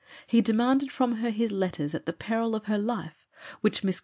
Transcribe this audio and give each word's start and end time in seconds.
He 0.25 0.41
demanded 0.41 0.91
from 0.91 1.17
her 1.17 1.29
his 1.29 1.51
letters 1.51 1.93
at 1.93 2.07
the 2.07 2.11
peril 2.13 2.55
of 2.55 2.65
her 2.65 2.79
life, 2.79 3.27
which 3.59 3.83
Miss 3.83 3.97
G. 3.97 3.99